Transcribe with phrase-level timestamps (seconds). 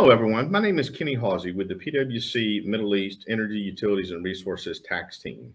[0.00, 0.50] Hello, everyone.
[0.50, 5.18] My name is Kenny Hawsey with the PwC Middle East Energy, Utilities, and Resources Tax
[5.18, 5.54] Team.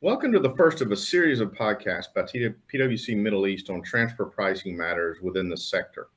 [0.00, 4.24] Welcome to the first of a series of podcasts by PwC Middle East on transfer
[4.24, 6.08] pricing matters within the sector.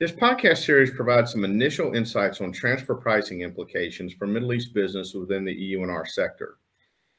[0.00, 5.14] This podcast series provides some initial insights on transfer pricing implications for Middle East business
[5.14, 6.58] within the EU&R sector.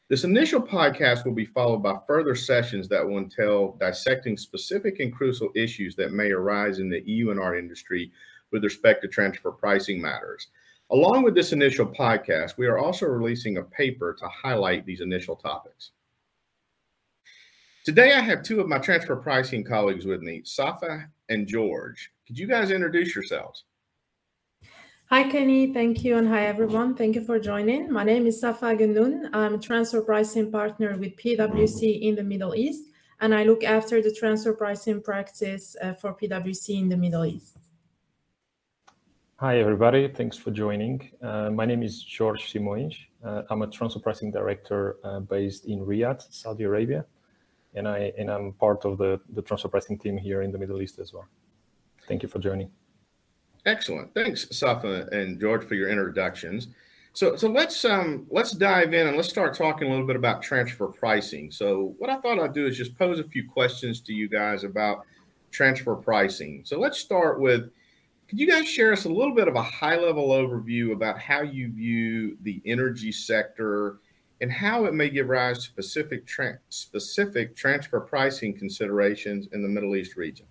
[0.07, 5.11] This initial podcast will be followed by further sessions that will entail dissecting specific and
[5.11, 8.11] crucial issues that may arise in the EU&R industry
[8.51, 10.47] with respect to transfer pricing matters.
[10.89, 15.35] Along with this initial podcast, we are also releasing a paper to highlight these initial
[15.35, 15.91] topics.
[17.83, 22.11] Today, I have two of my transfer pricing colleagues with me, Safae and George.
[22.25, 23.63] Could you guys introduce yourselves?
[25.09, 25.73] Hi, Kenny.
[25.73, 26.17] Thank you.
[26.17, 26.95] And hi, everyone.
[26.95, 27.89] Thank you for joining.
[27.91, 29.29] My name is Safae Guennoun.
[29.31, 32.89] I'm a transfer pricing partner with PwC in the Middle East,
[33.21, 37.57] and I look after the transfer pricing practice uh, for PwC in the Middle East.
[39.39, 40.07] Hi, everybody.
[40.07, 41.11] Thanks for joining.
[41.21, 42.97] Uh, my name is George Simões.
[43.23, 47.05] Uh, I'm a transfer pricing director uh, based in Riyadh, Saudi Arabia,
[47.75, 50.81] and I and I'm part of the the transfer pricing team here in the Middle
[50.81, 51.27] East as well.
[52.07, 52.71] Thank you for joining.
[53.63, 54.11] Excellent.
[54.15, 56.69] Thanks, Safae and George, for your introductions.
[57.13, 60.41] So, so let's um, let's dive in and let's start talking a little bit about
[60.41, 61.51] transfer pricing.
[61.51, 64.63] So, what I thought I'd do is just pose a few questions to you guys
[64.63, 65.05] about
[65.51, 66.63] transfer pricing.
[66.65, 67.69] So, let's start with
[68.27, 71.41] could you guys share us a little bit of a high level overview about how
[71.41, 73.99] you view the energy sector
[74.41, 79.69] and how it may give rise to specific tra- specific transfer pricing considerations in the
[79.69, 80.45] Middle East region?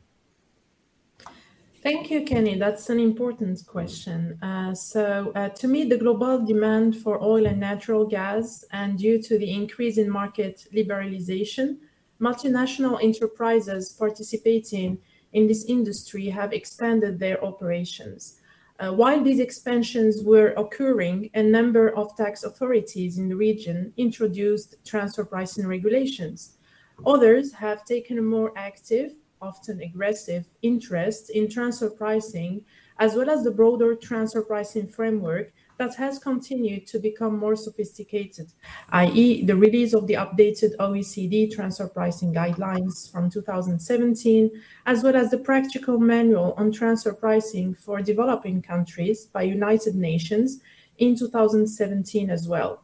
[1.83, 2.59] Thank you, Kenny.
[2.59, 4.43] That's an important question.
[4.43, 9.23] Uh, so, uh, to meet the global demand for oil and natural gas, and due
[9.23, 11.77] to the increase in market liberalization,
[12.21, 14.99] multinational enterprises participating
[15.37, 18.41] in this industry have expanded their operations.
[18.81, 24.77] Uh, while these expansions were occurring, a number of tax authorities in the region introduced
[24.87, 26.57] transfer pricing regulations.
[27.05, 29.11] Others have taken a more active,
[29.43, 32.65] often aggressive, interest in transfer pricing,
[32.99, 38.53] as well as the broader transfer pricing framework that has continued to become more sophisticated,
[38.91, 44.51] i.e., the release of the updated OECD transfer pricing guidelines from 2017,
[44.87, 50.61] as well as the practical manual on transfer pricing for developing countries by United Nations
[50.99, 52.83] in 2017 as well.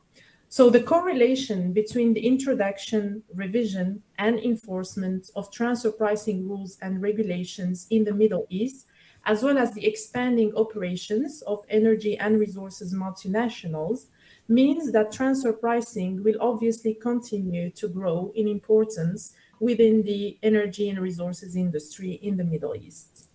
[0.52, 7.86] So the correlation between the introduction, revision, and enforcement of transfer pricing rules and regulations
[7.88, 8.86] in the Middle East
[9.24, 14.06] as well as the expanding operations of energy and resources multinationals,
[14.48, 20.98] means that transfer pricing will obviously continue to grow in importance within the energy and
[20.98, 23.28] resources industry in the Middle East.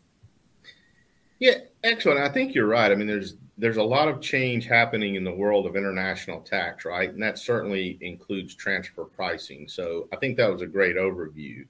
[1.40, 2.20] Yeah, excellent.
[2.20, 2.92] I think you're right.
[2.92, 6.86] I mean, there's there's a lot of change happening in the world of international tax,
[6.86, 7.10] right?
[7.10, 9.68] And that certainly includes transfer pricing.
[9.68, 11.66] So I think that was a great overview.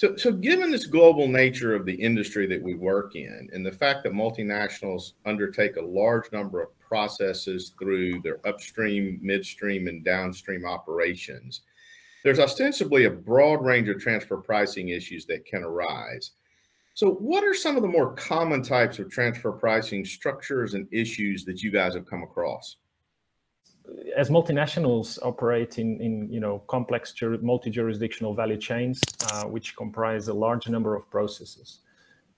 [0.00, 3.70] So, so given this global nature of the industry that we work in, and the
[3.70, 10.64] fact that multinationals undertake a large number of processes through their upstream, midstream, and downstream
[10.64, 11.60] operations,
[12.24, 16.30] there's ostensibly a broad range of transfer pricing issues that can arise.
[16.94, 21.44] So, what are some of the more common types of transfer pricing structures and issues
[21.44, 22.76] that you guys have come across?
[24.16, 29.00] As multinationals operate in, in you know complex multi-jurisdictional value chains,
[29.32, 31.80] uh, which comprise a large number of processes,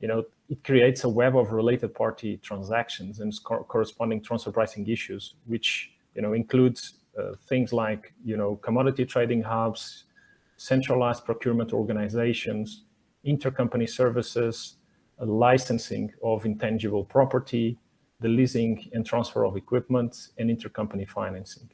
[0.01, 4.87] you know it creates a web of related party transactions and co- corresponding transfer pricing
[4.87, 10.05] issues, which you know includes uh, things like you know commodity trading hubs,
[10.57, 12.84] centralized procurement organizations,
[13.27, 14.77] intercompany services,
[15.19, 17.79] licensing of intangible property,
[18.22, 21.69] the leasing and transfer of equipment, and intercompany financing.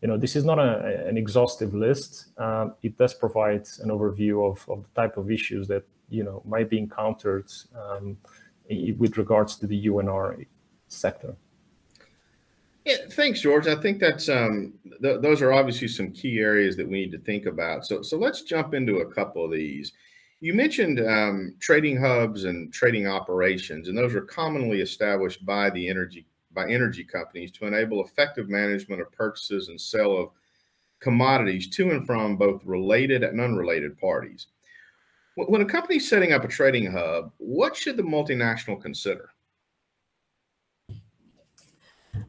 [0.00, 2.26] You know, this is not a, an exhaustive list.
[2.38, 6.42] Um, it does provide an overview of, of the type of issues that you know
[6.44, 8.16] might be encountered um,
[8.98, 10.38] with regards to the U&R
[10.88, 11.36] sector.
[12.84, 13.68] Yeah, thanks, George.
[13.68, 17.18] I think that's um, th- those are obviously some key areas that we need to
[17.18, 17.86] think about.
[17.86, 19.92] So, so let's jump into a couple of these.
[20.42, 25.88] You mentioned um, trading hubs and trading operations, and those are commonly established by the
[25.88, 30.30] energy by energy companies to enable effective management of purchases and sale of
[30.98, 34.48] commodities to and from both related and unrelated parties.
[35.36, 39.30] When a company is setting up a trading hub, what should the multinational consider?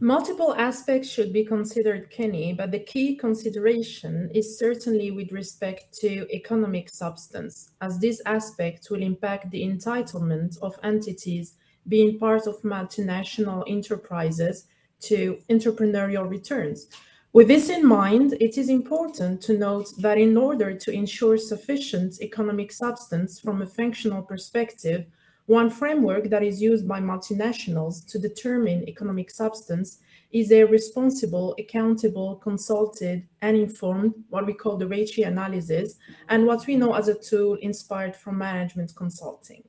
[0.04, 6.28] Multiple aspects should be considered, Kenny, but the key consideration is certainly with respect to
[6.30, 11.54] economic substance, as this aspect will impact the entitlement of entities
[11.88, 14.66] being part of multinational enterprises
[15.00, 16.88] to entrepreneurial returns.
[17.32, 22.22] With this in mind, it is important to note that in order to ensure sufficient
[22.22, 25.06] economic substance from a functional perspective,
[25.46, 30.00] one framework that is used by multinationals to determine economic substance
[30.32, 35.96] is a responsible, accountable, consulted, and informed, what we call the RACI analysis,
[36.30, 39.64] and what we know as a tool inspired from management consulting.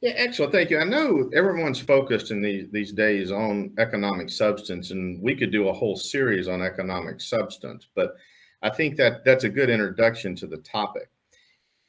[0.00, 0.52] Yeah, excellent.
[0.52, 0.78] Thank you.
[0.78, 5.68] I know everyone's focused in these, these days on economic substance, and we could do
[5.68, 8.16] a whole series on economic substance, but
[8.62, 11.08] I think that that's a good introduction to the topic.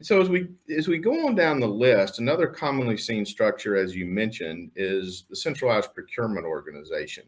[0.01, 3.95] So as we as we go on down the list, another commonly seen structure, as
[3.95, 7.23] you mentioned, is the centralized procurement organization.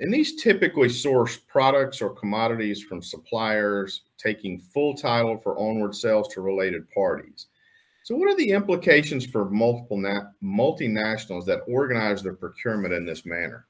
[0.00, 6.28] And these typically source products or commodities from suppliers, taking full title for onward sales
[6.28, 7.46] to related parties.
[8.04, 9.98] So, what are the implications for multiple
[10.42, 13.66] multinationals that organize their procurement in this manner?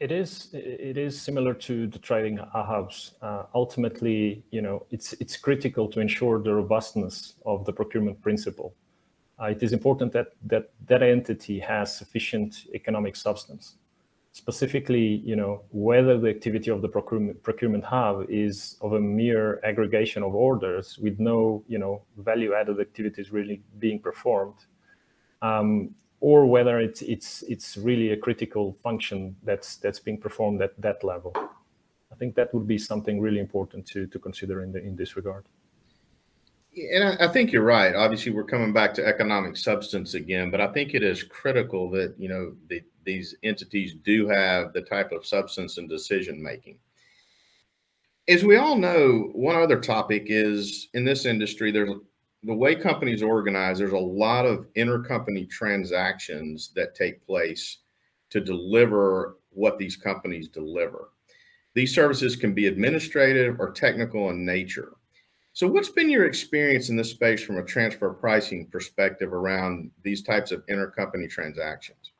[0.00, 3.12] It is it is similar to the trading hubs.
[3.22, 8.74] Uh, ultimately, you know, it's it's critical to ensure the robustness of the procurement principle.
[9.40, 13.76] Uh, it is important that that that entity has sufficient economic substance.
[14.32, 19.60] Specifically, you know, whether the activity of the procurement procurement hub is of a mere
[19.64, 24.58] aggregation of orders with no, you know, value-added activities really being performed,
[25.40, 25.94] um,
[26.24, 31.04] or whether it's it's it's really a critical function that's that's being performed at that
[31.04, 31.32] level.
[32.10, 35.16] I think that would be something really important to to consider in the in this
[35.16, 35.44] regard.
[36.94, 37.94] And I, I think you're right.
[37.94, 42.14] Obviously, we're coming back to economic substance again, but I think it is critical that
[42.16, 46.78] you know the, these entities do have the type of substance and decision making.
[48.28, 51.90] As we all know, one other topic is in this industry, there's
[52.44, 57.78] the way companies organize, there's a lot of intercompany transactions that take place
[58.30, 61.10] to deliver what these companies deliver.
[61.74, 64.92] These services can be administrative or technical in nature.
[65.54, 70.22] So, what's been your experience in this space from a transfer pricing perspective around these
[70.22, 72.12] types of intercompany transactions?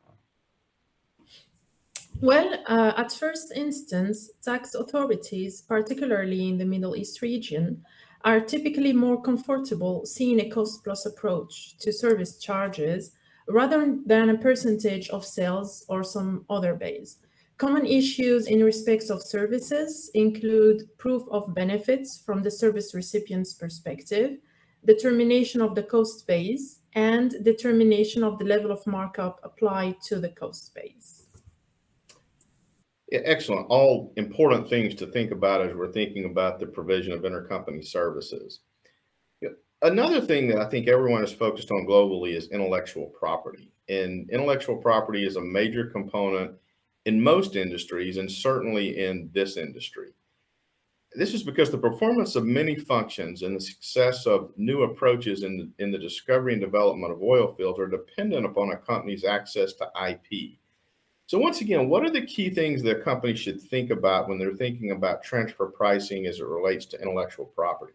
[2.21, 7.85] Well, uh, at first instance, tax authorities, particularly in the Middle East region,
[8.25, 13.13] are typically more comfortable seeing a cost plus approach to service charges
[13.49, 17.19] rather than a percentage of sales or some other base.
[17.59, 24.39] Common issues in respects of services include proof of benefits from the service recipient's perspective,
[24.85, 30.31] determination of the cost base, and determination of the level of markup applied to the
[30.31, 31.24] cost base.
[33.15, 33.67] Excellent.
[33.69, 38.61] All important things to think about as we're thinking about the provision of intercompany services.
[39.83, 43.71] Another thing that I think everyone is focused on globally is intellectual property.
[43.91, 46.53] And intellectual property is a major component
[47.05, 50.13] in most industries and certainly in this industry.
[51.13, 55.59] This is because the performance of many functions and the success of new approaches in
[55.59, 59.75] the, in the discovery and development of oil fields are dependent upon a company's access
[59.75, 60.59] to IP.
[61.27, 64.55] So once again, what are the key things that companies should think about when they're
[64.55, 67.95] thinking about transfer pricing as it relates to intellectual property?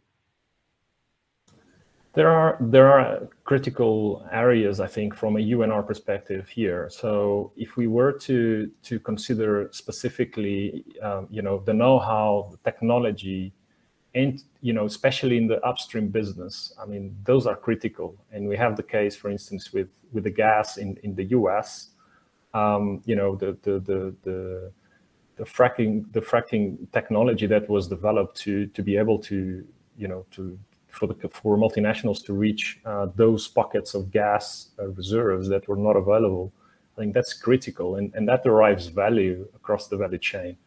[2.14, 6.90] There are there are critical areas, I think, from a UNR perspective here.
[6.90, 13.54] So if we were to to consider specifically, um, you know, the know-how, the technology,
[14.16, 18.18] and you know, especially in the upstream business, I mean, those are critical.
[18.32, 21.92] And we have the case, for instance, with with the gas in in the U.S
[22.54, 24.72] um, you know, the, the, the, the,
[25.38, 29.66] the fracking, the fracking technology that was developed to, to be able to,
[29.98, 34.88] you know, to, for the, for multinationals to reach uh, those pockets of gas uh,
[34.90, 36.52] reserves that were not available.
[36.98, 40.58] I think that's critical and, and that derives value across the value chain.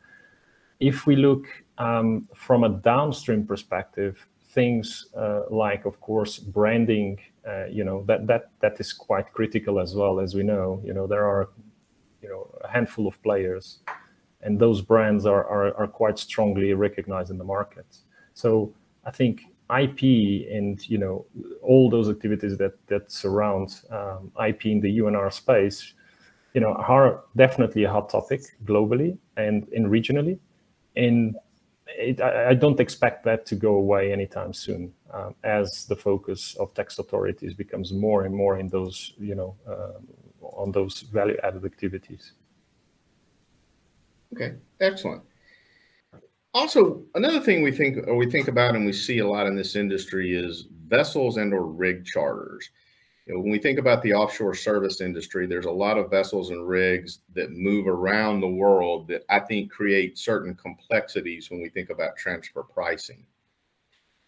[0.80, 1.46] If we look
[1.78, 8.26] um, from a downstream perspective, things uh, like, of course, branding, uh, you know, that,
[8.26, 10.80] that, that is quite critical as well, as we know.
[10.84, 11.50] You know, there are
[12.22, 13.78] you know a handful of players,
[14.40, 17.86] and those brands are are, are quite strongly recognized in the market.
[18.34, 18.72] So
[19.04, 20.02] I think IP
[20.50, 21.24] and you know
[21.62, 25.94] all those activities that that surround um, IP in the UNR space,
[26.54, 30.38] you know, are definitely a hot topic globally and in regionally,
[30.96, 31.36] and
[31.86, 36.54] it, I, I, don't expect that to go away anytime soon, um, as the focus
[36.56, 40.06] of tax authorities becomes more and more in those you know um,
[40.62, 42.33] on those value-added activities.
[44.35, 45.23] Okay, excellent.
[46.54, 49.57] Also, another thing we think or we think about and we see a lot in
[49.57, 52.71] this industry is vessels and or rig charters.
[53.26, 56.50] You know, when we think about the offshore service industry, there's a lot of vessels
[56.50, 61.69] and rigs that move around the world that I think create certain complexities when we
[61.69, 63.25] think about transfer pricing.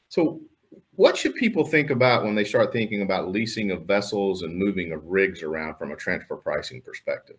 [0.09, 0.41] So,
[0.97, 4.93] what should people think about when they start thinking about leasing of vessels and moving
[4.93, 7.37] of rigs around from a transfer pricing perspective?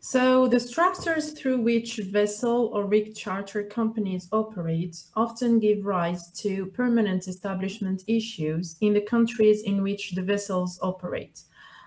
[0.00, 6.66] So the structures through which vessel or rig charter companies operate often give rise to
[6.66, 11.42] permanent establishment issues in the countries in which the vessels operate.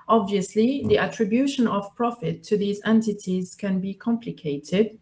[0.07, 4.99] Obviously, the attribution of profit to these entities can be complicated,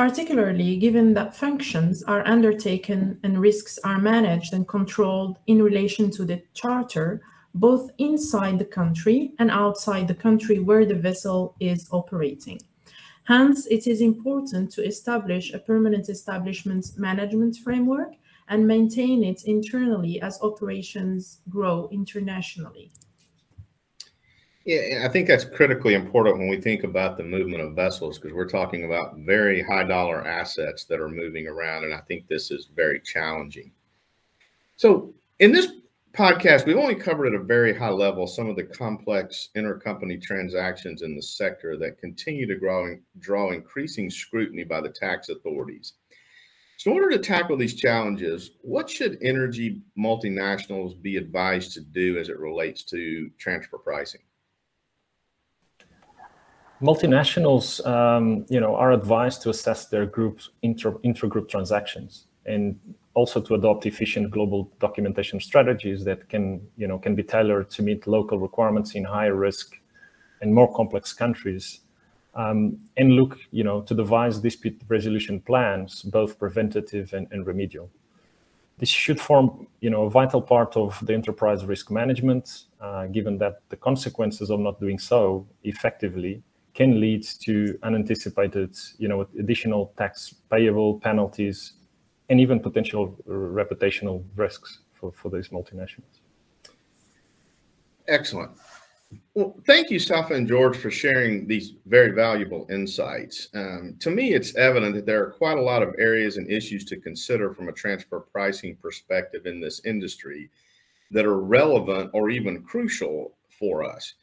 [0.00, 6.24] particularly given that functions are undertaken and risks are managed and controlled in relation to
[6.24, 7.20] the charter
[7.52, 12.58] both inside the country and outside the country where the vessel is operating.
[13.24, 18.14] Hence, it is important to establish a permanent establishment management framework
[18.48, 22.90] and maintain it internally as operations grow internationally.
[24.70, 28.32] Yeah, I think that's critically important when we think about the movement of vessels because
[28.32, 31.82] we're talking about very high dollar assets that are moving around.
[31.82, 33.72] And I think this is very challenging.
[34.76, 35.72] So, in this
[36.12, 41.02] podcast, we've only covered at a very high level some of the complex intercompany transactions
[41.02, 45.94] in the sector that continue to grow, draw increasing scrutiny by the tax authorities.
[46.76, 52.18] So, in order to tackle these challenges, what should energy multinationals be advised to do
[52.18, 54.20] as it relates to transfer pricing?
[56.80, 62.78] Multinationals, um, you know, are advised to assess their groups inter intergroup transactions and
[63.12, 67.82] also to adopt efficient global documentation strategies that can, you know, can be tailored to
[67.82, 69.78] meet local requirements in higher risk
[70.40, 71.80] and more complex countries.
[72.34, 77.90] Um, and look, you know, to devise dispute resolution plans, both preventative and, and remedial.
[78.78, 83.36] This should form, you know, a vital part of the enterprise risk management, uh, given
[83.38, 86.42] that the consequences of not doing so effectively
[86.80, 91.74] can lead to unanticipated, you know, additional tax payable penalties
[92.30, 96.16] and even potential reputational risks for, for these multinationals.
[98.08, 98.52] Excellent.
[99.34, 103.48] Well, thank you, Safae and George, for sharing these very valuable insights.
[103.54, 106.86] Um, to me, it's evident that there are quite a lot of areas and issues
[106.86, 110.48] to consider from a transfer pricing perspective in this industry
[111.10, 114.14] that are relevant or even crucial for us.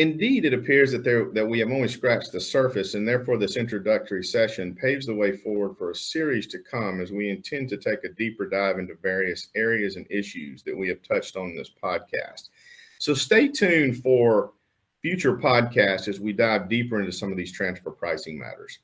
[0.00, 3.58] Indeed, it appears that there that we have only scratched the surface, and therefore this
[3.58, 7.76] introductory session paves the way forward for a series to come as we intend to
[7.76, 11.56] take a deeper dive into various areas and issues that we have touched on in
[11.56, 12.48] this podcast.
[12.98, 14.52] So stay tuned for
[15.02, 18.78] future podcasts as we dive deeper into some of these transfer pricing matters.